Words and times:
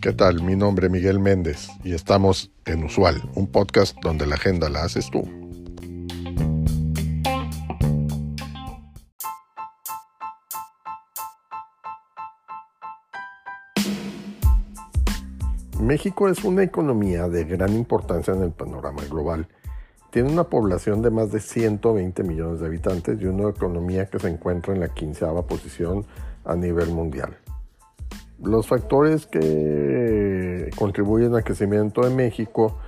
¿Qué 0.00 0.12
tal? 0.12 0.42
Mi 0.42 0.54
nombre 0.54 0.86
es 0.86 0.92
Miguel 0.92 1.18
Méndez 1.18 1.68
y 1.82 1.92
estamos 1.92 2.52
en 2.64 2.84
Usual, 2.84 3.22
un 3.34 3.46
podcast 3.48 3.96
donde 4.02 4.26
la 4.26 4.36
agenda 4.36 4.68
la 4.68 4.84
haces 4.84 5.10
tú. 5.10 5.22
México 15.80 16.28
es 16.28 16.42
una 16.44 16.62
economía 16.62 17.28
de 17.28 17.44
gran 17.44 17.72
importancia 17.74 18.34
en 18.34 18.42
el 18.42 18.50
panorama 18.50 19.02
global. 19.10 19.48
Tiene 20.16 20.32
una 20.32 20.44
población 20.44 21.02
de 21.02 21.10
más 21.10 21.30
de 21.30 21.40
120 21.40 22.22
millones 22.22 22.60
de 22.60 22.66
habitantes 22.68 23.20
y 23.20 23.26
una 23.26 23.50
economía 23.50 24.06
que 24.06 24.18
se 24.18 24.30
encuentra 24.30 24.72
en 24.72 24.80
la 24.80 24.88
quinceava 24.88 25.42
posición 25.42 26.06
a 26.46 26.56
nivel 26.56 26.88
mundial. 26.88 27.36
Los 28.42 28.66
factores 28.66 29.26
que 29.26 30.70
contribuyen 30.78 31.34
al 31.34 31.44
crecimiento 31.44 32.00
de 32.00 32.14
México 32.14 32.78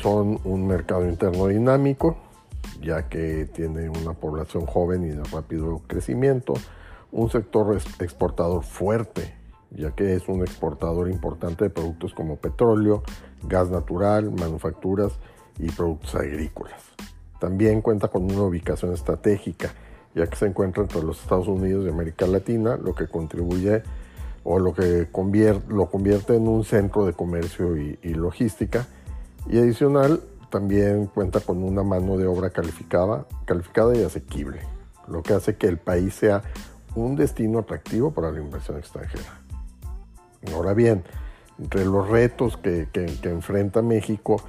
son 0.00 0.38
un 0.44 0.68
mercado 0.68 1.08
interno 1.08 1.48
dinámico, 1.48 2.18
ya 2.80 3.08
que 3.08 3.46
tiene 3.46 3.88
una 3.88 4.12
población 4.12 4.64
joven 4.64 5.02
y 5.02 5.08
de 5.08 5.24
rápido 5.24 5.82
crecimiento, 5.88 6.54
un 7.10 7.28
sector 7.30 7.76
exportador 7.98 8.62
fuerte 8.62 9.34
ya 9.72 9.90
que 9.90 10.14
es 10.14 10.28
un 10.28 10.42
exportador 10.42 11.10
importante 11.10 11.64
de 11.64 11.70
productos 11.70 12.14
como 12.14 12.36
petróleo, 12.36 13.02
gas 13.42 13.68
natural, 13.68 14.30
manufacturas 14.30 15.18
y 15.58 15.70
productos 15.70 16.14
agrícolas. 16.14 16.80
También 17.38 17.82
cuenta 17.82 18.08
con 18.08 18.24
una 18.24 18.42
ubicación 18.42 18.92
estratégica, 18.92 19.72
ya 20.14 20.26
que 20.26 20.36
se 20.36 20.46
encuentra 20.46 20.82
entre 20.82 21.02
los 21.02 21.20
Estados 21.20 21.48
Unidos 21.48 21.86
y 21.86 21.90
América 21.90 22.26
Latina, 22.26 22.76
lo 22.76 22.94
que 22.94 23.06
contribuye 23.06 23.82
o 24.44 24.58
lo 24.58 24.72
que 24.72 25.08
convierte, 25.10 25.72
lo 25.72 25.90
convierte 25.90 26.36
en 26.36 26.48
un 26.48 26.64
centro 26.64 27.04
de 27.04 27.12
comercio 27.12 27.76
y, 27.76 27.98
y 28.02 28.14
logística. 28.14 28.86
Y 29.48 29.58
adicional, 29.58 30.20
también 30.50 31.06
cuenta 31.06 31.40
con 31.40 31.62
una 31.62 31.82
mano 31.82 32.16
de 32.16 32.26
obra 32.26 32.50
calificada, 32.50 33.26
calificada 33.44 33.94
y 33.96 34.02
asequible, 34.02 34.60
lo 35.08 35.22
que 35.22 35.34
hace 35.34 35.56
que 35.56 35.66
el 35.66 35.78
país 35.78 36.14
sea 36.14 36.42
un 36.94 37.16
destino 37.16 37.58
atractivo 37.58 38.12
para 38.12 38.30
la 38.30 38.40
inversión 38.40 38.78
extranjera. 38.78 39.40
Ahora 40.52 40.72
bien, 40.74 41.04
entre 41.58 41.84
los 41.84 42.08
retos 42.08 42.56
que, 42.56 42.88
enfrenta 43.22 43.82
México, 43.82 44.42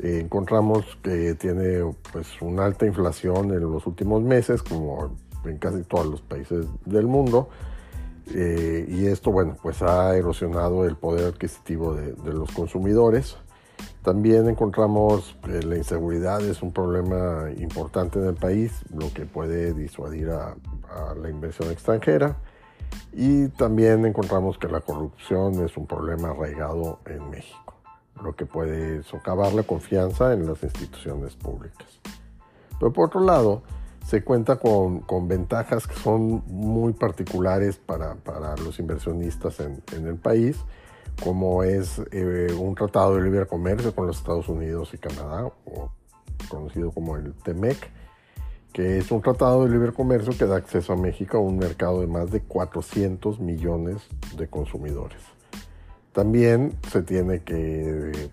eh, 0.00 0.20
encontramos 0.22 0.84
que 1.02 1.34
tiene 1.34 1.94
pues, 2.12 2.28
una 2.40 2.64
alta 2.64 2.86
inflación 2.86 3.52
en 3.52 3.60
los 3.60 3.86
últimos 3.86 4.22
meses, 4.22 4.62
como 4.62 5.16
en 5.44 5.58
casi 5.58 5.82
todos 5.82 6.06
los 6.06 6.20
países 6.22 6.66
del 6.84 7.06
mundo. 7.06 7.48
Eh, 8.34 8.86
y 8.88 9.06
esto, 9.06 9.32
bueno, 9.32 9.56
pues 9.60 9.82
ha 9.82 10.16
erosionado 10.16 10.84
el 10.84 10.96
poder 10.96 11.26
adquisitivo 11.26 11.94
de, 11.94 12.14
los 12.32 12.50
consumidores. 12.52 13.36
También 14.02 14.48
encontramos 14.48 15.36
que 15.44 15.62
la 15.62 15.76
inseguridad 15.76 16.40
es 16.42 16.62
un 16.62 16.72
problema 16.72 17.50
importante 17.56 18.18
en 18.18 18.26
el 18.26 18.34
país, 18.34 18.72
lo 18.94 19.12
que 19.12 19.26
puede 19.26 19.74
disuadir 19.74 20.30
a 20.30 20.54
la 21.20 21.30
inversión 21.30 21.70
extranjera. 21.70 22.36
Y 23.12 23.48
también 23.48 24.04
encontramos 24.06 24.58
que 24.58 24.68
la 24.68 24.80
corrupción 24.80 25.64
es 25.64 25.76
un 25.76 25.86
problema 25.86 26.30
arraigado 26.30 27.00
en 27.06 27.30
México, 27.30 27.71
lo 28.22 28.34
que 28.34 28.46
puede 28.46 29.02
socavar 29.02 29.52
la 29.52 29.62
confianza 29.62 30.32
en 30.32 30.46
las 30.46 30.62
instituciones 30.62 31.34
públicas. 31.36 32.00
Pero 32.78 32.92
por 32.92 33.06
otro 33.06 33.20
lado, 33.20 33.62
se 34.06 34.24
cuenta 34.24 34.56
con, 34.56 35.00
con 35.00 35.28
ventajas 35.28 35.86
que 35.86 35.94
son 35.94 36.42
muy 36.46 36.92
particulares 36.92 37.76
para, 37.76 38.14
para 38.16 38.56
los 38.56 38.78
inversionistas 38.78 39.60
en, 39.60 39.82
en, 39.92 40.06
el 40.06 40.16
país, 40.16 40.58
como 41.22 41.62
es 41.62 42.00
eh, 42.10 42.54
un 42.58 42.74
tratado 42.74 43.16
de 43.16 43.22
libre 43.22 43.46
comercio 43.46 43.94
con 43.94 44.06
los 44.06 44.18
Estados 44.18 44.48
Unidos 44.48 44.92
y 44.94 44.98
Canadá, 44.98 45.46
o 45.46 45.90
conocido 46.48 46.90
como 46.90 47.16
el 47.16 47.32
TEMEC, 47.34 47.90
que 48.72 48.98
es 48.98 49.10
un 49.12 49.22
tratado 49.22 49.64
de 49.64 49.70
libre 49.70 49.92
comercio 49.92 50.36
que 50.36 50.46
da 50.46 50.56
acceso 50.56 50.94
a 50.94 50.96
México 50.96 51.36
a 51.36 51.40
un 51.40 51.58
mercado 51.58 52.00
de 52.00 52.06
más 52.06 52.30
de 52.30 52.40
400 52.40 53.38
millones 53.38 54.02
de 54.36 54.48
consumidores. 54.48 55.20
También 56.12 56.72
se 56.90 57.02
tiene 57.02 57.40
que 57.40 58.30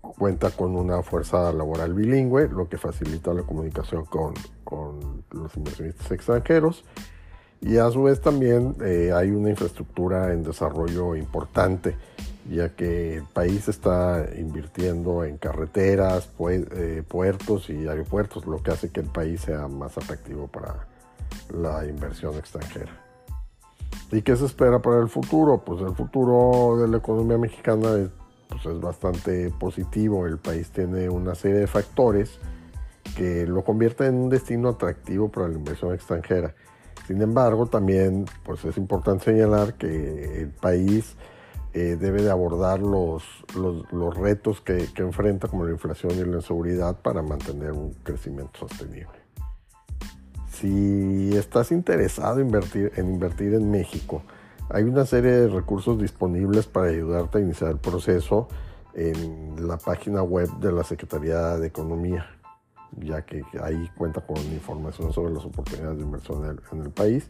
cuenta 0.00 0.50
con 0.50 0.76
una 0.76 1.02
fuerza 1.02 1.52
laboral 1.52 1.94
bilingüe, 1.94 2.48
lo 2.48 2.68
que 2.68 2.78
facilita 2.78 3.34
la 3.34 3.42
comunicación 3.42 4.04
con, 4.04 4.34
con 4.64 5.24
los 5.30 5.56
inversionistas 5.56 6.10
extranjeros. 6.10 6.84
Y 7.60 7.76
a 7.76 7.90
su 7.90 8.02
vez 8.04 8.20
también 8.20 8.74
eh, 8.82 9.12
hay 9.14 9.30
una 9.30 9.50
infraestructura 9.50 10.32
en 10.32 10.42
desarrollo 10.42 11.14
importante 11.14 11.94
ya 12.50 12.70
que 12.70 13.16
el 13.16 13.24
país 13.24 13.68
está 13.68 14.26
invirtiendo 14.36 15.24
en 15.24 15.38
carreteras, 15.38 16.28
eh, 16.48 17.02
puertos 17.06 17.70
y 17.70 17.86
aeropuertos, 17.86 18.46
lo 18.46 18.62
que 18.62 18.72
hace 18.72 18.90
que 18.90 19.00
el 19.00 19.06
país 19.06 19.42
sea 19.42 19.68
más 19.68 19.96
atractivo 19.96 20.48
para 20.48 20.86
la 21.54 21.86
inversión 21.86 22.36
extranjera. 22.36 22.92
¿Y 24.12 24.20
qué 24.20 24.36
se 24.36 24.44
espera 24.44 24.80
para 24.80 25.00
el 25.00 25.08
futuro? 25.08 25.64
Pues 25.64 25.80
el 25.80 25.94
futuro 25.94 26.76
de 26.76 26.86
la 26.86 26.98
economía 26.98 27.38
mexicana 27.38 27.94
es, 27.94 28.10
pues 28.46 28.66
es 28.66 28.78
bastante 28.78 29.50
positivo. 29.58 30.26
El 30.26 30.36
país 30.36 30.70
tiene 30.70 31.08
una 31.08 31.34
serie 31.34 31.60
de 31.60 31.66
factores 31.66 32.38
que 33.16 33.46
lo 33.46 33.64
convierten 33.64 34.08
en 34.08 34.14
un 34.16 34.28
destino 34.28 34.68
atractivo 34.68 35.30
para 35.30 35.48
la 35.48 35.54
inversión 35.54 35.94
extranjera. 35.94 36.54
Sin 37.06 37.22
embargo, 37.22 37.66
también 37.66 38.26
pues 38.44 38.62
es 38.66 38.76
importante 38.76 39.24
señalar 39.24 39.74
que 39.74 40.42
el 40.42 40.50
país 40.50 41.16
eh, 41.72 41.96
debe 41.98 42.20
de 42.20 42.30
abordar 42.30 42.80
los, 42.80 43.24
los, 43.54 44.14
retos 44.14 44.60
que, 44.60 44.88
enfrenta 44.96 45.48
como 45.48 45.64
la 45.64 45.70
inflación 45.70 46.12
y 46.12 46.24
la 46.24 46.36
inseguridad 46.36 47.00
para 47.00 47.22
mantener 47.22 47.72
un 47.72 47.94
crecimiento 48.02 48.58
sostenible. 48.58 49.21
Si 50.62 51.36
estás 51.36 51.72
interesado 51.72 52.40
invertir, 52.40 52.92
en 52.94 53.08
invertir 53.08 53.52
en 53.54 53.68
México, 53.68 54.22
hay 54.70 54.84
una 54.84 55.04
serie 55.04 55.32
de 55.32 55.48
recursos 55.48 56.00
disponibles 56.00 56.66
para 56.66 56.86
ayudarte 56.86 57.38
a 57.38 57.40
iniciar 57.40 57.72
el 57.72 57.78
proceso 57.78 58.46
en 58.94 59.66
la 59.66 59.76
página 59.76 60.22
web 60.22 60.48
de 60.60 60.70
la 60.70 60.84
Secretaría 60.84 61.58
de 61.58 61.66
Economía, 61.66 62.30
ya 62.96 63.22
que 63.22 63.42
ahí 63.60 63.90
cuenta 63.98 64.20
con 64.20 64.36
información 64.38 65.12
sobre 65.12 65.34
las 65.34 65.44
oportunidades 65.44 65.98
de 65.98 66.04
inversión 66.04 66.60
en 66.70 66.80
el 66.80 66.90
país 66.90 67.28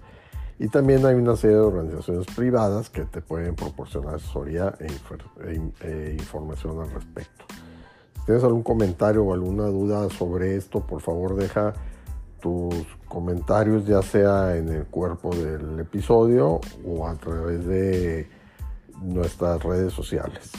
y 0.58 0.68
también 0.68 1.06
hay 1.06 1.14
una 1.14 1.34
serie 1.34 1.56
de 1.56 1.62
organizaciones 1.62 2.26
privadas 2.36 2.90
que 2.90 3.06
te 3.06 3.22
pueden 3.22 3.54
proporcionar 3.54 4.16
asesoría 4.16 4.74
e, 4.78 4.88
e, 5.48 5.72
e, 5.80 6.12
información 6.18 6.80
al 6.80 6.90
respecto. 6.90 7.46
Si 8.14 8.26
tienes 8.26 8.44
algún 8.44 8.62
comentario 8.62 9.24
o 9.24 9.32
alguna 9.32 9.68
duda 9.68 10.10
sobre 10.10 10.56
esto, 10.56 10.86
por 10.86 11.00
favor 11.00 11.34
deja 11.34 11.72
tus 12.42 12.74
comentarios 13.08 13.86
ya 13.86 14.02
sea 14.02 14.56
en 14.56 14.68
el 14.68 14.84
cuerpo 14.84 15.34
del 15.34 15.78
episodio 15.80 16.60
o 16.84 17.06
a 17.06 17.14
través 17.14 17.64
de 17.66 18.28
nuestras 19.00 19.62
redes 19.62 19.92
sociales. 19.92 20.50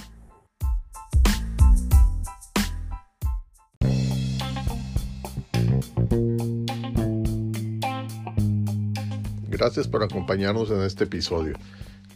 Gracias 9.50 9.88
por 9.88 10.04
acompañarnos 10.04 10.72
en 10.72 10.82
este 10.82 11.04
episodio. 11.04 11.56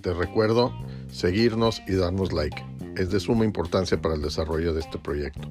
Te 0.01 0.13
recuerdo 0.13 0.73
seguirnos 1.11 1.81
y 1.87 1.93
darnos 1.93 2.33
like. 2.33 2.63
Es 2.95 3.11
de 3.11 3.19
suma 3.19 3.45
importancia 3.45 4.01
para 4.01 4.15
el 4.15 4.21
desarrollo 4.21 4.73
de 4.73 4.79
este 4.79 4.97
proyecto. 4.97 5.47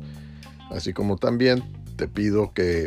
Así 0.71 0.93
como 0.93 1.17
también 1.17 1.63
te 1.97 2.09
pido 2.09 2.53
que 2.53 2.87